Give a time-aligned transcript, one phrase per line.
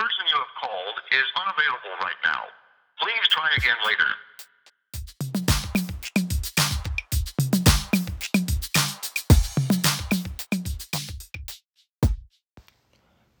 [0.00, 2.40] person you have called is unavailable right now.
[3.02, 4.10] Please try again later.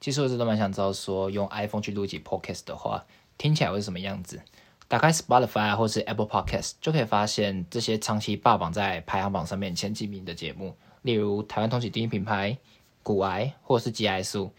[0.00, 3.06] 其实我一直都蛮想知道，说用 iPhone 去录一集 Podcast 的话，
[3.38, 4.42] 听起来会是什么样子。
[4.86, 12.58] 打开 Spotify 或是 Apple Podcast，就可以发现这些长期霸榜在排行榜上面前几名的节目，例如台湾通勤第一品牌、
[13.02, 14.52] 古癌或者是 G I 数，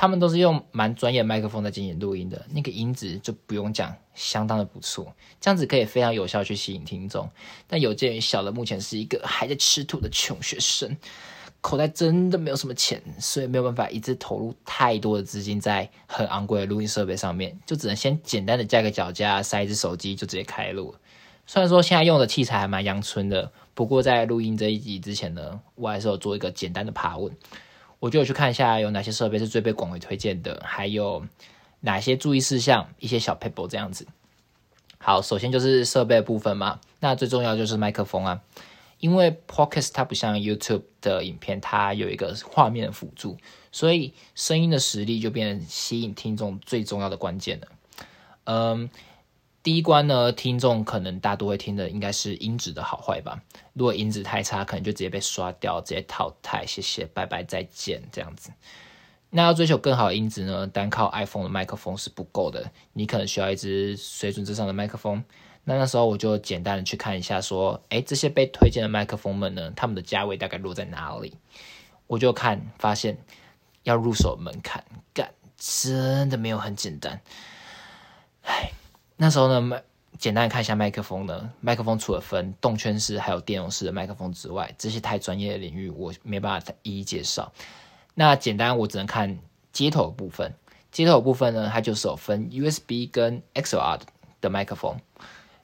[0.00, 7.28] 他们都是用蛮专业麦克风在进行录音的，那个音质就不用讲，相当的不错，这样子可以非常有效去吸引听众。
[7.66, 10.96] 但有鉴于小的目前是一个还在吃土的穷学生。
[11.60, 20.94] 口袋真的没有什么钱，所以没有办法一直投入太多的资金在很昂贵的录音设备上面，就只能先简单的架个脚架，塞一只手机就直接开录。
[21.46, 27.36] 虽然说现在用的器材还蛮阳春的，不过在录音这一集之前呢，我还是有做一个简单的爬问，
[28.00, 31.24] 我就去看一下有哪些设备是最被广为推荐的，还有
[31.80, 34.06] 哪些注意事项，一些小 paper 这样子。
[34.98, 38.40] 好，首先就是设备部分嘛，那最重要就是麦克风啊。
[38.98, 43.38] 因为 Podcast 它不像 YouTube 的影片，它有一个画面的辅助，
[43.72, 47.68] 所以声音的实力就变成吸引听众最重要的关键了。
[48.44, 48.90] 嗯，
[49.62, 53.42] 第一关呢，听众可能大多会听的应该是音质的好坏吧。
[53.74, 58.50] 如果音质太差，可能就直接被刷掉，直接淘汰，谢谢，拜拜，再见，这样子。
[59.28, 65.22] 那要追求更好的音质呢，单靠 iPhone 的麦克风是不够的，你可能需要一支水准之上的麦克风。
[65.64, 71.34] 那那时候我就简单的去看一下，说，哎，这些被推荐的麦克风们呢，他们的价位大概落在哪里？
[72.06, 73.18] 我就看发现，
[73.82, 77.20] 要入手门槛，干，真的没有很简单。
[78.42, 78.72] 唉，
[79.22, 79.82] 那时候呢，麦
[80.18, 87.52] 简单看一下麦克风呢，麦克风除了分动圈式还有电容式的麦克风之外，这些太专业的领域我没办法一一介绍。
[88.14, 89.38] 那简单我只能看
[89.72, 90.54] 接头部分，
[90.90, 94.00] 接头部分呢，它就是有分 USB 跟 XLR
[94.40, 94.96] 的麦克风。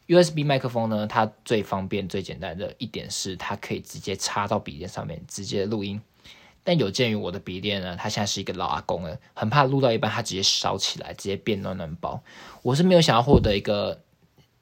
[0.06, 5.98] USB 麦克风呢，它最方便、最简单的一点是，它可以直接插到笔电上面，直接录音。
[6.66, 12.20] 但有鉴于我的笔电呢，它现在是一个老阿公了，很怕录到一半它直接烧起来，直接变暖暖包。
[12.64, 14.00] 我是没有想要获得一个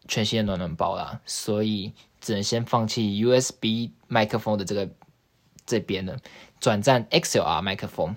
[0.07, 4.87] 全新的暖暖包啦，所以只能先放弃 USB 麦克风的这个
[5.65, 6.19] 这边呢，
[6.61, 8.15] 转战 XLR 麦克风。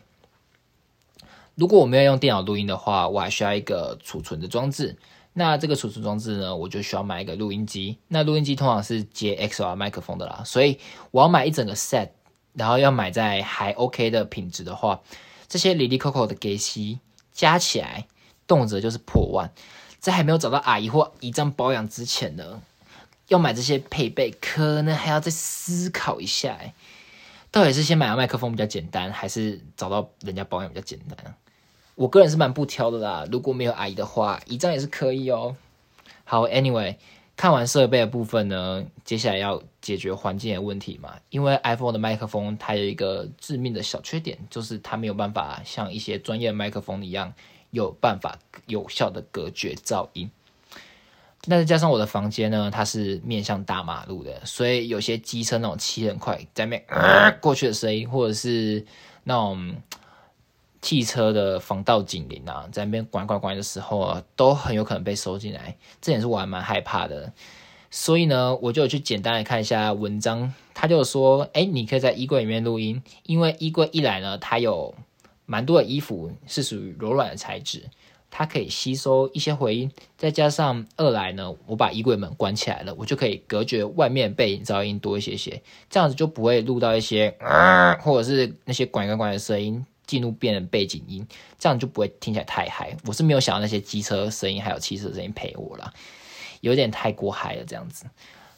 [1.55, 4.97] 如果我没有用电脑录音的话，我还需要一个储存的装置。
[5.31, 7.99] 那这个储存装置呢，我就需要买一个录音机。
[8.09, 10.77] 那录音机通常是接 XLR 麦克风的啦，所以
[11.11, 12.09] 我要买一整个 set，
[12.57, 14.99] 然后要买在还 OK 的品质的话，
[15.47, 16.99] 这些 Lily Coco 的给息
[17.31, 18.07] 加起来，
[18.47, 19.51] 动辄就是破万。
[19.99, 22.61] 在还没有找到阿姨或姨丈保养之前呢，
[23.27, 26.57] 要买这些配备，可能还要再思考一下。
[27.51, 31.35] 到底是先买到麦克风比较简单，还是找到人家保养比较简单？
[31.95, 35.55] 我个人是蛮不挑的啦，如果没有阿姨的话，一张也是可以哦。
[36.23, 36.97] 好，Anyway，
[37.35, 41.15] 看完设备的部分呢，接下来要解决环境的问题嘛。
[41.29, 47.33] 因为 iPhone 的麦克风它有一个致命的小缺点，就是它没有办法像一些专业麦克风一样
[47.71, 50.29] 有办法有效的隔绝噪音。
[51.45, 56.83] 那再加上我的房间呢，它是面向大马路的，所以有些机车那种骑很快在面
[57.39, 58.85] 过去的声音，或者是
[59.23, 59.75] 那种。
[60.79, 67.33] 汽车的防盗警铃啊，在那边关关关的时候啊，都很有可能被收进来，这也是我还蛮害怕的。
[67.89, 74.93] 所以呢，我就去简单的看一下文章，他就说，哎，你可以在衣柜里面录音，因为衣柜一来呢，它有
[75.45, 77.83] 蛮多的衣服是属于柔软的材质，
[78.29, 89.85] 它可以吸收一些回音，再加上二来呢，我把衣柜门关起来了，我就可以隔绝外面背景噪音多一些些，这样子就不会录到一些啊或者是那些管管管的声音。
[90.07, 91.27] 进入变成背景音，
[91.59, 92.95] 这样就不会听起来太嗨。
[93.05, 95.93] 我是没有想到那些机车声音还有汽车声音陪我啦，
[96.67, 98.05] 有点太过嗨了这样子。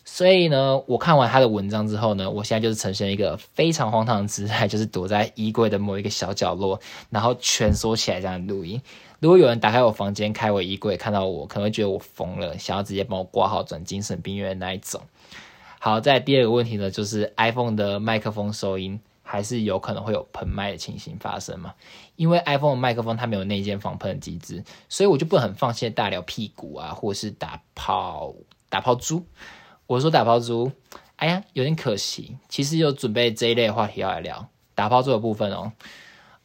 [0.04, 6.80] 所以呢，我看完他的文章之后呢，我现在就是呈现一个非常荒唐的姿态，就是躲在衣柜的某一个小角落，
[7.12, 8.82] 然后蜷缩起来这样录音。
[9.20, 15.00] 如果有人打开我房间，开我衣柜，看到我，可能会觉得我疯了，想要直接帮我挂号转精神病院那一种。
[15.80, 19.00] 好，在第二个问题呢，就是 iPhone 的麦克风收音。
[19.22, 21.76] 还是有可能会有喷麦的情形发生嘛？
[22.20, 28.36] 因为 iPhone 的麦克风它没有内建防喷的机制，所以我就不很放心大聊屁股啊，或者是打炮
[28.68, 29.26] 打炮猪。
[29.88, 30.70] 我说打炮猪，
[31.16, 32.36] 哎呀，有点可惜。
[32.50, 35.72] 其实有准备这一类话题要来聊打炮猪的部分哦。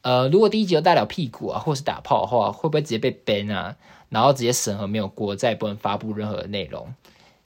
[0.03, 3.75] 呃，如果第一集有大聊屁股啊，或是打炮的话，会不会直接被 ban 啊？
[4.11, 6.95] 然后直接审核没有过，再也不能发布任何的内容，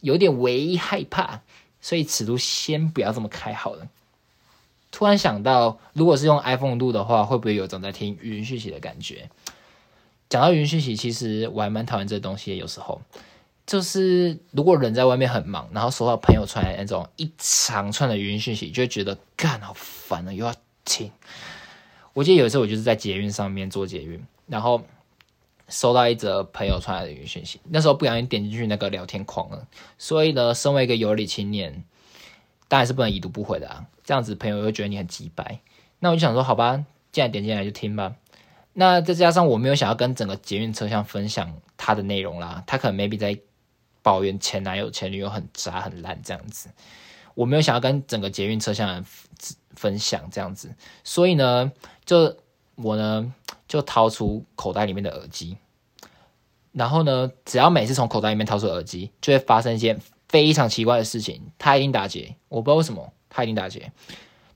[0.03, 1.41] 有点唯一害怕。
[1.81, 3.89] 所以尺度先不要这么开好了。
[4.90, 9.29] 突然想到，如果是用 iPhone 录的话，会不会有种在听语音讯息的感觉？
[10.29, 12.56] 讲到语音讯息，其实我还蛮讨厌这东西。
[12.56, 13.00] 有时候，
[13.67, 20.55] 就是如果人在外面很忙，然后收到朋友传来那种一长串的语音讯息，就会觉得干好烦啊，又要
[20.85, 21.11] 听。
[22.14, 24.82] 我记得有一次我就是在捷运上面做捷运，然后
[25.69, 29.67] 收到一则朋友传来的语音讯息，那时候不小心点进去那个聊天框了。
[29.99, 31.85] 所以呢，身为一个有理青年，
[32.69, 33.85] 当然是不能已读不回的啊。
[34.05, 35.59] 这样子朋友会觉得你很鸡白。
[35.99, 38.15] 那我就想说，好吧，既然点进来就听吧。
[38.75, 43.37] 那再加上我没有想要跟整个捷运车厢分享他的内容啦，他可能 maybe 在
[44.03, 46.70] 抱怨前男友前女友很渣很烂这样子，
[47.35, 49.05] 我没有想要跟整个捷运车厢
[49.75, 50.73] 分享这样子，
[51.03, 51.73] 所以呢，
[52.05, 52.37] 就
[52.76, 53.35] 我呢
[53.67, 55.56] 就掏出口袋里面的耳机，
[56.71, 63.91] 然后呢，只要每次从口袋里面掏出耳机，就会发生一件非常奇怪的事情，他一定打结，我不知道为什么他一定打结。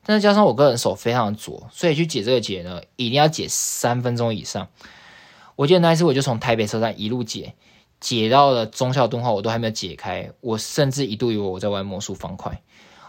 [0.05, 4.67] 但是加上我个人手非常的拙，所以去解这个结呢，一定要解三分钟以上。
[5.55, 7.53] 我记得那一次我就从台北车站一路解，
[7.99, 10.29] 解到了中校敦化，我都还没有解开。
[10.41, 12.61] 我甚至一度以为我在玩魔术方块。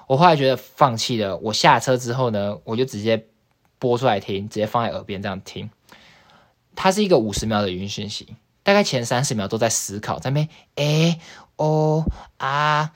[0.07, 1.37] 我后来觉得放弃了。
[1.39, 3.27] 我下车之后呢，我就直接
[3.79, 5.69] 播出来听，直接放在耳边这样听。
[6.77, 11.19] 它是一个五十秒的语音讯息，大概前三十秒都在思考，在那边诶
[11.57, 12.05] 哦
[12.39, 12.93] 啊。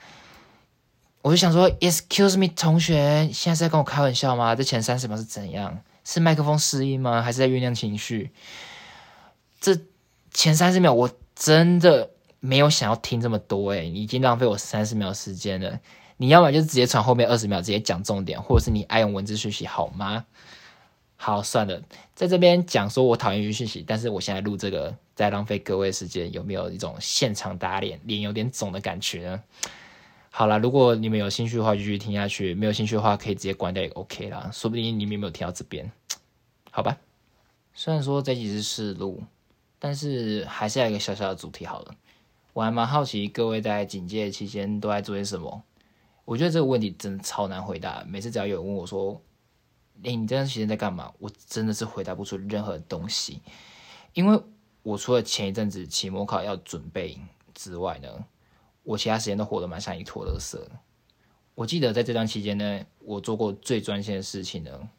[1.21, 4.55] 我就想说，Excuse me，同学，现在是在跟我开玩笑吗？
[4.55, 5.77] 这前三十秒是怎样？
[6.05, 7.21] 是麦克风失音吗？
[7.21, 8.31] 还是在酝酿情绪？
[9.59, 9.77] 这
[10.33, 15.79] 前三十秒我真的没有想要听这么多，诶已经浪费我三十秒时间了。
[16.15, 20.25] 你要么就直接传后面二十秒，直接讲重点，或者是你爱用文字学习好吗？
[21.21, 21.81] 好，算了，
[22.15, 29.43] 在这边讲说我讨厌语音讯息，但是我现在录这个，在浪费各位时间，有没有一种现场打脸，脸有点肿的感觉呢？
[30.31, 34.49] 好了，如果你们有兴趣的话，继续听下去；没有兴趣的话，可以直接关掉也 OK 啦。
[34.53, 35.91] 说不定你们有没有听到这边？
[36.71, 36.97] 好吧。
[37.73, 39.21] 虽然说这集是试录，
[39.77, 41.95] 但是还是要一个小小的主题好了。
[42.53, 45.63] 我还蛮好奇各位在警戒期间都在做些什么。
[46.23, 48.05] 我觉得这个问题真的超难回答。
[48.07, 49.21] 每次只要有人问我说
[50.03, 53.41] ：“诶，你这段时间在干嘛？”我真的是回答不出任何东西，
[54.13, 54.41] 因为
[54.83, 57.19] 我除了前一阵子期末考要准备
[57.53, 58.25] 之外呢。
[58.83, 60.71] 我其他时间都活得蛮像一坨垃圾的。
[61.53, 64.89] 我记得在这段期间呢，我做过最专心的事情呢，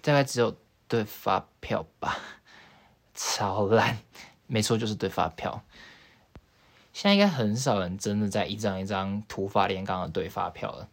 [0.00, 0.56] 大概只有
[0.88, 2.16] 对发票吧，
[3.12, 3.98] 超烂。
[4.46, 5.62] 没错，就是对发票。
[6.94, 10.88] 现在应该很少人真的在一张一张土法炼钢的对发票了。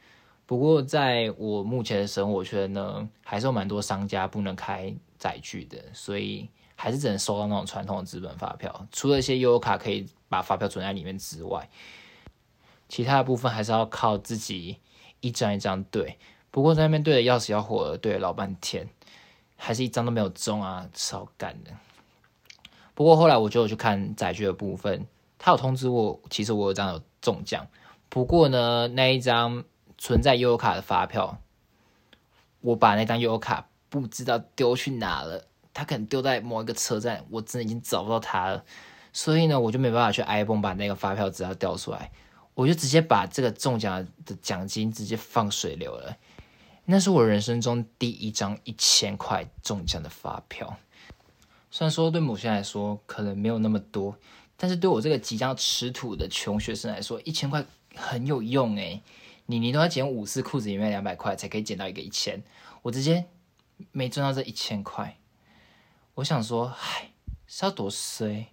[0.51, 8.85] 不过在我目前的生活圈呢，还是有蛮多商家不能开载具的，所以还是只能收到那种传统的资本发票。
[8.91, 11.69] 除了一些优卡可以把发票存在里面之外，
[12.89, 14.75] 其他的部分还是要靠自己
[15.21, 16.17] 一张一张对，
[16.51, 18.89] 不过在那边对的要死要活的对了老半天，
[19.55, 21.71] 还是一张都没有中啊，超干的。
[22.93, 25.07] 不过后来我就去看载具的部分，
[25.39, 27.65] 他有通知我，其实我有张有中奖。
[28.09, 29.63] 不过呢，那一张
[30.01, 31.39] 存在悠游卡的发票，
[32.61, 35.45] 我把那张悠游卡不知道丢去哪了，
[35.75, 38.65] 他可能丢在某一个车站，我真的已经找不到他了。
[39.13, 42.11] 所以呢，我就没办法去 iPhone 把那个发票资料调出来。
[42.55, 46.17] 我就直接把这个中奖的奖金直接放水流了，
[46.85, 50.77] 那是我人生中第一张一千块中奖的发票。
[51.69, 54.17] 虽然说对某些来说可能没有那么多，
[54.57, 57.63] 但是对我这个即将吃土的穷学生来说，一千块
[57.95, 59.03] 很有用诶。
[59.51, 62.41] 你你都要捡五次裤子里面两百块才可以捡到一个一千，
[62.81, 63.25] 我直接
[63.91, 65.17] 没赚到这一千块。
[66.13, 67.11] 我想说，唉，
[67.47, 68.47] 是要多衰？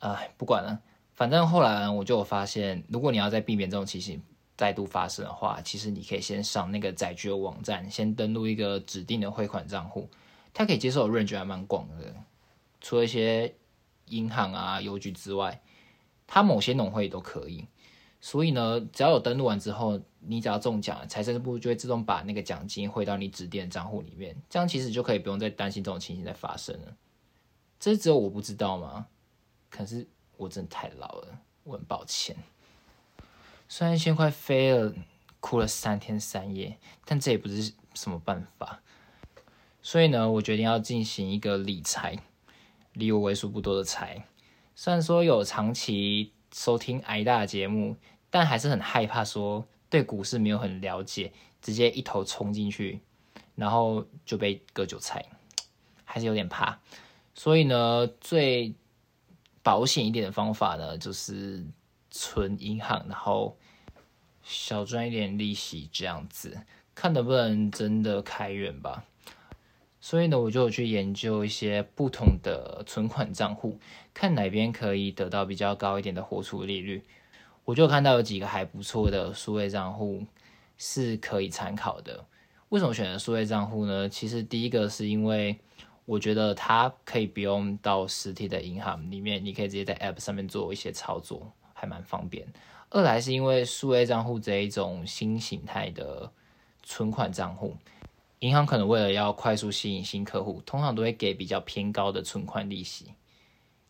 [0.00, 0.80] 唉，不管了。
[1.14, 4.20] 反正后来我就有发现，如果你要再避免这种情形
[4.56, 10.10] 再度发生的话，其实你可以先上那个载具的网站，先登录一个指定的汇款账户，
[10.52, 12.14] 它可以接受的 range 还蛮广的，
[12.80, 13.54] 除了一些
[14.08, 15.62] 银行啊、邮局之外，
[16.26, 17.66] 它某些农会都可以。
[18.20, 26.96] 所以呢，只要有登录完之后，你只要中奖，财政部就会自动把那个奖金汇到你指定的账户里面，这样其实就可以不用再担心这种情形再发生了。
[27.78, 29.06] 这只有我不知道吗？
[29.70, 30.06] 可是。
[30.38, 32.36] 我真的太老了，我很抱歉。
[33.70, 34.92] 虽然一千块飞了，
[35.40, 38.82] 哭了三天三夜，但这也不是什么办法。
[39.80, 42.18] 所以呢，我决定要进行一个理财，
[42.92, 44.26] 理我为数不多的财。
[44.74, 47.94] 虽然说有长期收听挨大节目，
[48.30, 52.98] 但还是很害怕说对股市没有很了解，直接一头冲进去，
[53.54, 55.22] 然后就被割韭菜，
[56.02, 56.80] 还是有点怕。
[57.34, 58.72] 所以呢，最
[59.62, 61.62] 保险一点的方法呢，就是
[62.10, 63.58] 存银行，然后
[64.42, 66.58] 小赚一点利息，这样子
[66.94, 69.04] 看能不能真的开源吧。
[70.08, 73.76] 所以呢，我就去研究一些不同的存款账户，
[74.14, 77.02] 看哪边可以得到比较高一点的活储利率。
[77.64, 80.24] 我就看到有几个还不错的数位账户
[80.78, 82.24] 是可以参考的。
[82.68, 84.08] 为什么选择数位账户呢？
[84.08, 85.58] 其实第一个是因为
[86.04, 92.46] 我觉得它可以不用到实体的银行里面，你可以直接在 App 上面做一些操作，还蛮方便。
[92.90, 96.30] 二来是因为数位账户这一种新形态的
[96.84, 97.76] 存款账户，
[98.40, 103.12] 银行可能为了要快速吸引新客户，通常都会给比较偏高的存款利息。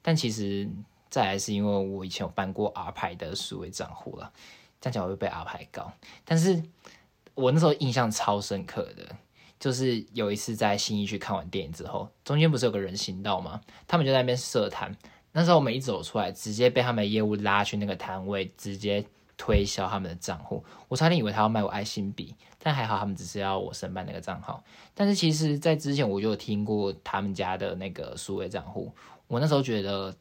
[0.02, 0.68] 但其实
[1.10, 4.32] 再来是因为我以前有办过 R 牌的数位账户了，
[4.80, 5.92] 这样讲会被 R 牌告。
[6.24, 6.62] 但是
[7.34, 9.16] 我那时候印象超深刻的，
[9.58, 13.60] 就是有一次在新义区看完电影之后，中间不是有个人行道吗？
[13.88, 14.96] 他们就在那边设摊。
[15.32, 19.04] 那时候我们一走出来，直接被他们的业务拉去那个摊位，直接
[19.36, 20.64] 推销他们的账户。
[20.88, 22.34] 我差点以为他要卖我爱心笔，
[22.66, 24.60] 但还好他们只是要我申办那个账号。
[24.92, 28.92] 但是其实，在之前我就有听过他们家的那个数位账户，
[29.28, 30.12] 我那时候觉得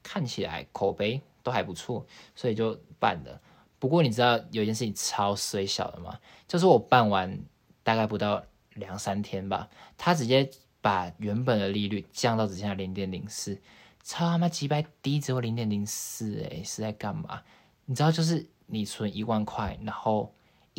[0.00, 2.06] 看起来口碑都还不错，
[2.36, 3.40] 所以就办了。
[3.80, 6.16] 不过你知道有一件事情超衰小的吗？
[6.46, 7.36] 就是我办完
[7.82, 8.40] 大概不到
[8.74, 9.68] 两三天吧，
[9.98, 10.48] 他直接
[10.80, 13.60] 把原本的利率降到只剩下零点零四。
[14.04, 17.42] 超他妈几百低，只有零点零四，哎，是在干嘛？
[17.86, 20.32] 你知道，就是你存一万块，然后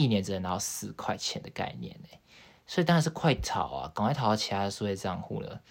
[0.03, 2.10] 一年只能拿到四块钱的概念，呢，
[2.67, 5.62] 所以当然是快逃啊，赶快逃到其他的数位账户了。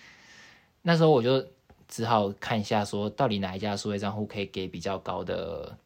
[0.83, 1.47] 那时候我就
[1.89, 5.77] 只好看一下，说到底哪一家数位账户可以给比较高的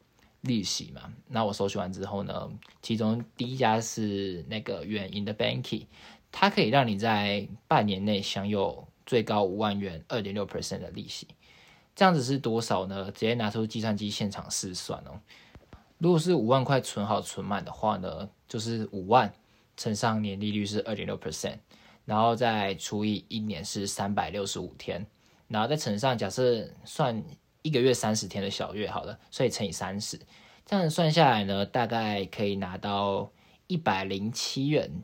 [0.41, 1.11] 利息嘛？
[1.27, 2.49] 那我搜寻完之后呢，
[2.81, 5.87] 其中第一家是那个远银的 Banky，
[6.31, 11.27] 它可以让你在半年内享有最高五万元二点六 percent 的利息。
[11.95, 13.05] 这样子是多少呢？
[13.05, 15.19] 直接拿出计算机现场试算哦。
[15.97, 19.33] 如果是五万块存好存满的话呢，就是五万
[19.77, 21.57] 乘上年利率是二点六 percent，
[22.05, 25.05] 然后再除以一年是三百六十五天，
[25.47, 27.23] 然后再乘上假设算
[27.61, 30.19] 一个月三十天的小月好了，所以乘以三十，
[30.65, 33.31] 这样算下来呢，大概可以拿到
[33.67, 35.03] 一百零七元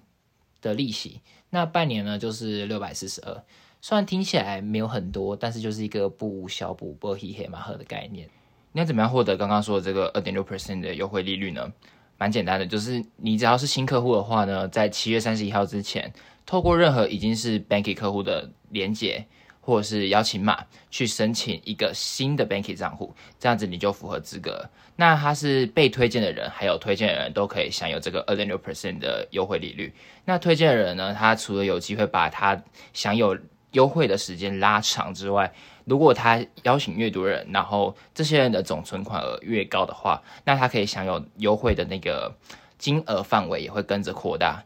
[0.62, 1.22] 的利息。
[1.50, 3.44] 那半年呢就是六百四十二。
[3.82, 8.30] 虽然听起来没有很多，但是就是一个不小补、不黑黑马赫的概念。
[8.74, 11.74] 你要怎么样获得刚刚说的这个二点六 percent 的优惠利率呢？
[12.22, 16.14] 蛮简单的，就是你只要是新客户的话呢，在七月三十一号之前，
[16.46, 19.26] 透过任何已经是 Banky 客户的连接
[19.60, 24.70] 或者是邀请码去申请一个新的 Banky 账户，这样子你就符合资格。
[24.96, 29.92] 那他是被推荐的人，还有推荐的人都可以享有这个二点六 percent 的优惠利率。
[30.24, 32.62] 那推荐的人呢，他除了有机会把他
[32.94, 33.36] 享有
[33.72, 35.52] 优惠的时间拉长之外，
[35.92, 42.34] 如果他邀请越多人，然后这些人的总存款额越高的话，那他可以享有优惠的那个
[42.78, 44.64] 金额范围也会跟着扩大。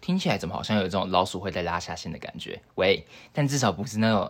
[0.00, 2.60] 听起来怎么好像有这种老鼠会在拉下线的感觉？
[2.74, 4.28] 喂，但至少不是那种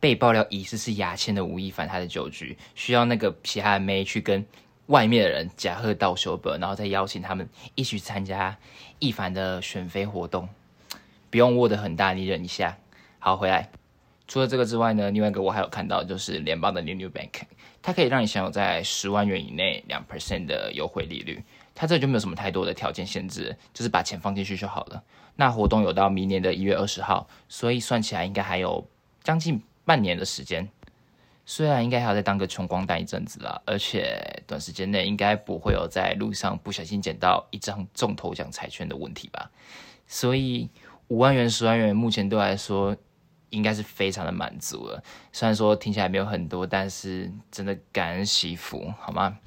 [0.00, 4.44] 被爆料疑似是牙签的吴亦凡他的酒局，需要那个其他的妹去跟
[4.86, 8.58] 外面的人假贺道修本，然后再邀请他们一起参加
[8.98, 10.48] 亦凡的选妃活动。
[11.30, 12.76] 不用握得很大，你忍一下。
[13.20, 13.70] 好，回来。
[14.26, 17.42] 除了这个之外呢，另外一个我还有看到，就是联邦的 New New Bank，
[17.82, 21.44] 它可以让你享有在十万元以内两 percent 的优惠利率。
[21.74, 25.02] 它这就没有什么太多的条件限制，就是把钱放进去就好了。
[25.36, 28.86] 那活动有到明年的一月二十号，所以算起来应该还有
[29.22, 30.68] 将近半年的时间。
[31.44, 39.50] 虽然应该还要再当个穷光蛋一阵子啦，而且短时间内应该不会有在路上不小心捡到一张中头奖彩券的问题吧。
[40.06, 40.70] 所以。
[41.08, 42.96] 五万元、十万元，目前对我来说
[43.54, 45.02] 应该是非常的满足了。
[45.32, 49.38] 虽然说听起来没有很多，但是真的感恩惜福，好吗？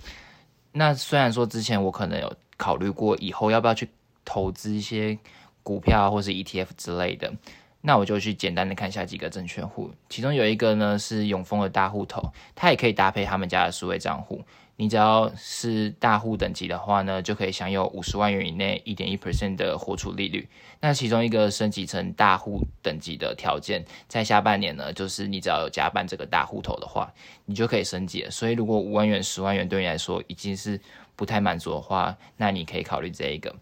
[0.72, 3.90] 那虽然说之前我可能有考虑过以后要不要去
[4.24, 5.18] 投资一些
[5.64, 7.34] 股票或是 ETF 之类的，
[7.82, 14.44] 那我就去简单的看一下几个证券户，其中有一个呢是永丰的大户头，它也可以搭配他们家的数位账户。
[14.80, 20.48] 你只要是大户等级的话呢，就可以享有五十万元以内一点一 percent 的活储利率。
[20.80, 27.12] 那其中一个升级成大户等级的条件，在下半年呢，就是你只要有加办这个大户头的话，
[27.46, 28.24] 你就可以升级。
[28.30, 30.80] 所以如果五万元、十万元对你来说已经是
[31.16, 33.56] 不太满足的话，那你可以考虑这一个。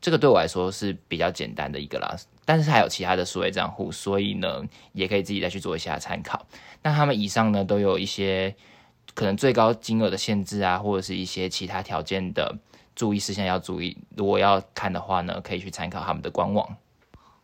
[0.00, 6.46] 这个对我来说是比较简单的一个啦，但是还有其他的数位账户，所以呢，也可以自己再去做一下参考。
[6.82, 8.56] 那他们以上呢，都有一些。
[9.14, 12.54] 可能最高金额的限制啊，或者是一些其他条件的
[12.94, 13.96] 注意事项要注意。
[14.16, 16.76] 如果要看的话呢，可以去参考他们的官网。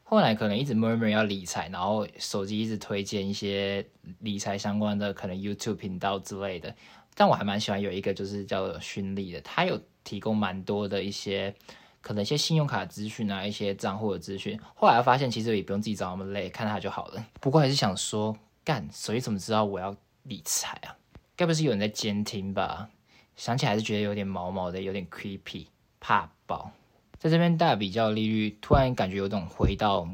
[0.04, 3.86] 后来可能一直 murmur 要理财，然后手机一直推荐一些
[4.18, 6.74] 理财相关的可能 YouTube 频道之类的。
[7.14, 11.54] 但我还蛮喜欢有一个就是叫做勋利的，他有提供蛮多的一些
[12.02, 14.58] 可能一些信用卡资讯啊，一些账户的资讯。
[14.74, 17.26] 后来发现其实也不用自己找那么累，看它就好了。
[17.40, 20.96] 不过还是想说，干手机怎么知道我要理财啊？
[21.42, 22.88] 该不是有人在监听吧？
[23.34, 25.66] 想起来还是觉得有点毛毛的，有点 creepy，
[25.98, 26.70] 怕爆。
[27.18, 30.08] 在这边大比较利率，突然感觉有种回到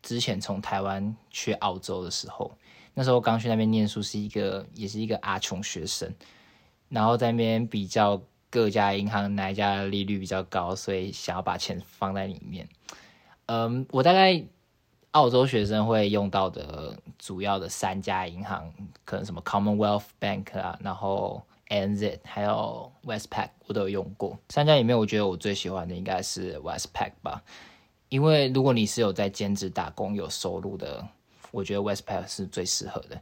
[0.00, 2.56] 之前从台湾去澳洲的时候。
[2.94, 6.14] 那时候刚去那边念书，是一个也是一个阿穷学生，
[6.88, 12.68] 然后在那边比较各家银行哪一家的利率比较高，所以想要把钱放在里面。
[13.46, 14.40] 嗯，我大概
[15.12, 18.72] 澳洲学生会用到的主要的三家银行，
[19.04, 24.38] 可能什么 Commonwealth Bank 啊，然后 ANZ 还有 Westpac 我都有用过。
[24.48, 27.42] 三家里面，我觉得我最喜欢的应该是 Westpac 吧，
[28.08, 31.06] 因为如果你是有在兼职打工有收入的。
[31.52, 33.20] 我觉得 Westpac 是最适合的。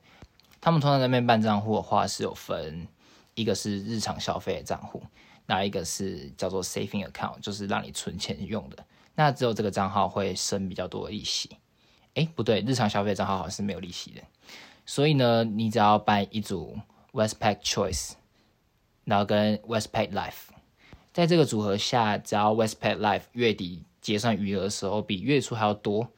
[0.60, 2.86] 他们通常在那边办账户的话，是有分
[3.34, 5.02] 一个是日常消费的账户，
[5.46, 8.84] 那一个是叫做 Saving Account，就是让你存钱用的。
[9.14, 11.56] 那只有这个账号会生比较多的利息。
[12.14, 14.22] 哎，不对，日常消费账号好像是没有利息的。
[14.84, 16.78] 所以呢，你只要办一组
[17.12, 18.12] Westpac Choice，
[19.04, 20.48] 然后跟 Westpac Life，
[21.12, 26.08] 在这个组合下，只要 Westpac Life 月底结算余额的时候比月初还要多。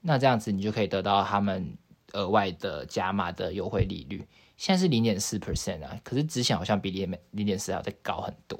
[0.00, 1.76] 那这样子你就可以得到他们
[2.12, 4.26] 额外的加码的优惠利率，
[4.56, 8.58] 现在是零点四 percent 啊，可是之前好像比零零点四要再高很多。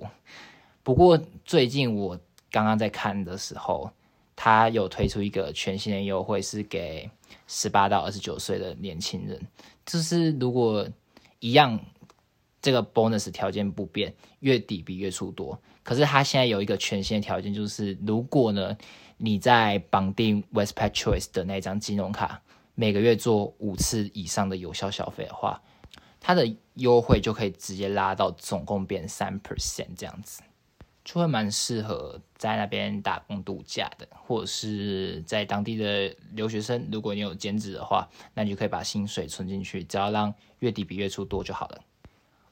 [0.82, 2.18] 不过最近我
[2.50, 3.90] 刚刚在看的时候，
[4.40, 7.10] 他有推出一个全新的优惠，是给
[7.48, 9.40] 十八到二十九岁的年轻人，
[9.84, 10.88] 就是如果
[11.40, 11.76] 一样
[12.62, 18.78] 这个 bonus 条件不变，月底比月初多，可是他现在有一个全新的条件，就是如果呢。
[19.20, 22.40] 你在绑定 Westpac Choice 的那张金融卡，
[22.76, 25.60] 每个月做五次以上的有效消费的话，
[26.20, 30.40] 它的优惠就可以直接拉到总共变三 percent 这样子，
[31.08, 36.86] 就会蛮适合在那边打工度假的，或者是在当地的留学生。
[36.92, 41.80] 如果你有兼职的话，那你就可以把薪水存进去，只要让月底比月初多就好了。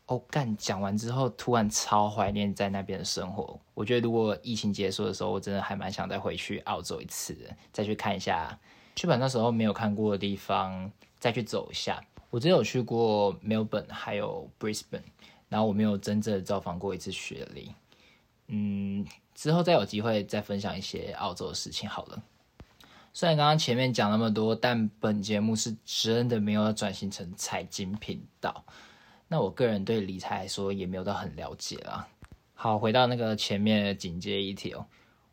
[0.07, 3.61] 哦，干讲完之后，突然超怀念在那边的生活。
[3.75, 7.37] 我觉得如果疫情结束的时候，我真的还蛮想再回去澳洲一次，
[7.75, 8.59] 再去看一下
[8.95, 12.03] 去把那时候没有看过的地方，再去走一下。
[12.31, 15.03] 我只有去过 Melbourne 还有 Brisbane，
[15.51, 17.71] 然后我没有真正造访过一次雪梨。
[18.49, 19.05] 嗯，
[19.35, 22.23] 之后再有机会再分享一些澳洲的事情好了。
[23.13, 28.65] 虽然刚刚前面讲那么多，但本节目是真的没有转型成财经频道。
[29.29, 32.07] 那我个人对理财来说也没有到很了解啦。
[32.55, 34.87] 好，回到那个前面的紧接一题哦，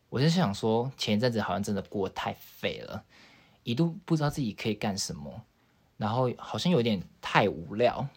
[0.09, 3.03] 我是想说，前一阵子好像真的过太废了，
[3.63, 5.43] 一度不知道自己可以干什么，
[5.97, 8.07] 然后好像有点太无聊，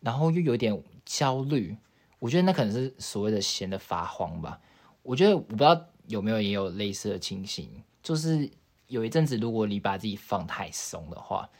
[0.00, 1.76] 然后又有点焦虑。
[2.20, 4.60] 我觉得那可能是所谓的闲的发慌吧。
[5.02, 8.48] 我觉得我不知道有没有也有类似的情形，就是
[8.86, 11.50] 有一阵子，如果你把自己放太松的话。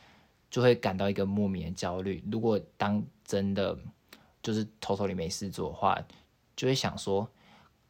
[0.50, 2.20] 就会感到一个莫名的焦虑。
[2.28, 3.78] 如果当真的
[4.42, 5.96] 就是偷偷里没事做的话，
[6.56, 7.30] 就会想说：“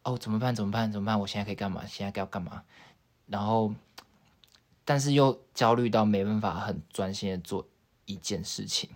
[0.04, 0.54] 哦，怎么办？
[0.54, 0.92] 怎么办？
[0.92, 1.18] 怎么办？
[1.18, 1.86] 我现在可以干嘛？
[1.86, 2.62] 现在该要干嘛？”
[3.24, 3.72] 然后，
[4.84, 7.66] 但是又焦虑到没办法很专心的做
[8.04, 8.90] 一件事情。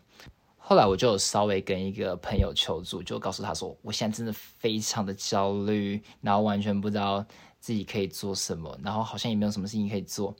[0.67, 7.23] 后来我就稍微跟一个朋友求助，就告诉他说：“我现在真的非常的焦虑，然后完全不知道
[7.61, 10.35] 自己可以做什么，然后好像也没有什么事情可以做，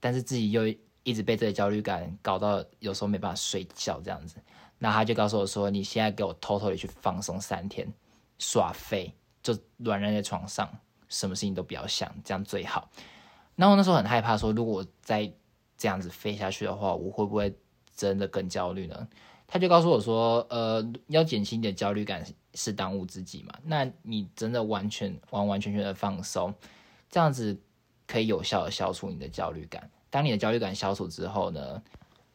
[0.00, 0.62] 但是自己又……”
[1.04, 4.36] 一直被这个焦虑感搞到有时候没办法睡觉这样子，
[4.78, 7.92] 那他就告诉我说：“你现在给我偷偷的去放松三天，
[8.38, 9.12] 耍废，
[9.42, 10.72] 就软软在床上，
[11.08, 12.88] 什么事情都不要想，这样最好。”
[13.56, 15.28] 然后那时候很害怕说，如果我再
[15.76, 17.52] 这样子飞下去的话，我会不会
[17.96, 19.08] 真的更焦虑呢？
[19.52, 23.52] 他就告诉我说：“呃，要减轻你的焦虑感是当务之急嘛。
[23.62, 26.54] 那你真的完全完完全全的放松，
[27.10, 27.60] 这样子
[28.06, 31.82] 可以有效的消除你的焦虑感。”当你的焦虑感消除之后呢，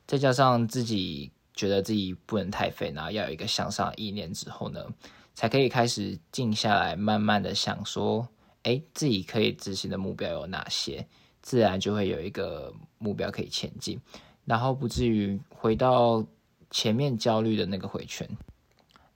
[0.06, 4.86] 再加上自己觉得自己不能太废，然后要有一个向上意念之后呢，
[5.34, 8.28] 才可以开始静下来，慢慢的想说，
[8.62, 11.08] 哎，自己可以执行的目标有哪些，
[11.42, 14.00] 自然就会有一个目标可以前进，
[14.46, 16.24] 然后不至于回到
[16.70, 18.28] 前面焦虑的那个回圈。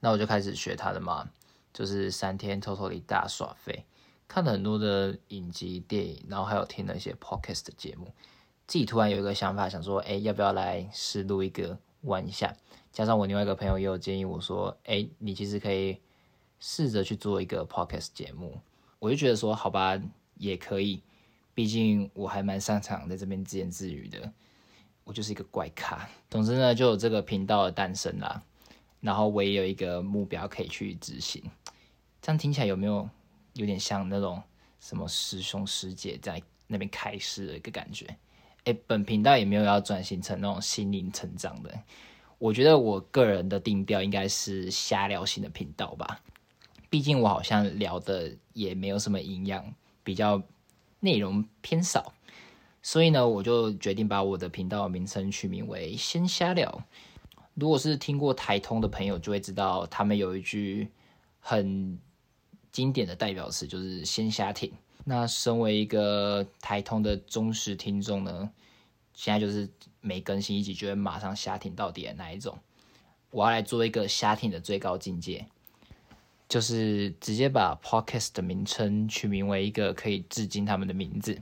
[0.00, 1.30] 那我就开始学他的嘛，
[1.72, 3.84] 就是三天偷偷里大耍废，
[4.26, 8.12] 看了很多的影集、电影，然后还有听了一些 podcast 的节目。
[8.66, 12.56] 自己突然有一个想法，想说，哎，要不要来试录一个玩一下？
[12.90, 15.98] 加上我另外一个朋友也有建议我说，哎，你其实可以
[16.58, 18.60] 试着去做一个 podcast 节目。
[18.98, 20.00] 我就觉得说，好吧，
[20.36, 21.02] 也可以，
[21.54, 24.32] 毕竟我还蛮擅长在这边自言自语的。
[25.04, 26.08] 我就是一个怪咖。
[26.30, 28.42] 总之呢，就有这个频道的诞生啦。
[29.00, 31.42] 然后我也有一个目标可以去执行。
[32.20, 33.08] 这样听起来有没有
[33.54, 34.40] 有点像那种
[34.78, 38.16] 什么师兄师姐在那边开示的一个感觉。
[38.64, 41.82] 哎，本频道也没有要转型成那种心灵成长的。
[42.38, 46.20] 我觉得我个人的定调应该是瞎聊型的频道吧。
[46.88, 50.40] 毕竟我好像聊的也没有什么营养，比较
[51.00, 52.12] 内容偏少，
[52.82, 56.82] 所以呢，我就决定把我的频道名称取名为“先瞎聊”。
[57.54, 60.88] 如果是听过台通的朋友，就会知道他们有一句
[61.38, 61.98] 很
[62.72, 64.72] 经典的代表词，就是“先瞎听”。
[65.04, 68.50] 那身为一个台通的忠实听众呢，
[69.14, 69.68] 现在就是
[70.00, 72.58] 每更新一集就会马上瞎听到底的那一种。
[73.30, 75.46] 我要来做一个瞎听的最高境界，
[76.48, 81.40] 就是直接把 podcast 的名称取名为一个可以致敬他们的名字。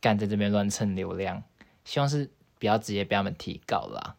[0.00, 1.42] 干在这边乱蹭流量，
[1.84, 4.16] 希望是不要直接被他们提告啦。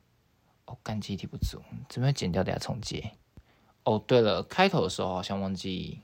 [0.65, 3.11] 哦，干记忆体不足，这边剪掉，等下重接。
[3.83, 6.01] 哦，对了，开头的时候好像忘记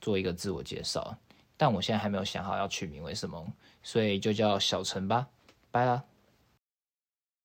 [0.00, 1.16] 做一个自我介绍。
[1.56, 3.46] 但我现在还没有想好要取名为什么，
[3.82, 5.28] 所以就叫小陈吧，
[5.70, 6.04] 拜了。